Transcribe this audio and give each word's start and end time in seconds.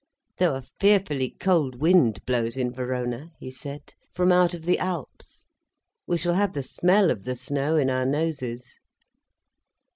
"Though 0.39 0.55
a 0.55 0.63
fearfully 0.79 1.35
cold 1.39 1.75
wind 1.79 2.25
blows 2.25 2.57
in 2.57 2.73
Verona," 2.73 3.29
he 3.37 3.51
said, 3.51 3.93
"from 4.15 4.31
out 4.31 4.55
of 4.55 4.63
the 4.65 4.79
Alps. 4.79 5.45
We 6.07 6.17
shall 6.17 6.33
have 6.33 6.53
the 6.53 6.63
smell 6.63 7.11
of 7.11 7.23
the 7.23 7.35
snow 7.35 7.75
in 7.75 7.91
our 7.91 8.07
noses." 8.07 8.79